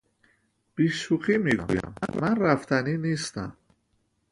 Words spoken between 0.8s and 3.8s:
شوخی میگویم من رفتنی نیستم.